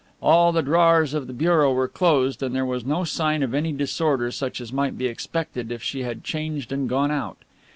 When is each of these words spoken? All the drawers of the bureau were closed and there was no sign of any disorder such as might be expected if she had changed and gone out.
All 0.19 0.51
the 0.51 0.63
drawers 0.63 1.13
of 1.13 1.27
the 1.27 1.31
bureau 1.33 1.71
were 1.71 1.87
closed 1.87 2.41
and 2.41 2.55
there 2.55 2.65
was 2.65 2.83
no 2.83 3.03
sign 3.03 3.43
of 3.43 3.53
any 3.53 3.71
disorder 3.71 4.31
such 4.31 4.59
as 4.59 4.73
might 4.73 4.97
be 4.97 5.05
expected 5.05 5.71
if 5.71 5.83
she 5.83 6.01
had 6.01 6.23
changed 6.23 6.71
and 6.71 6.89
gone 6.89 7.11
out. 7.11 7.37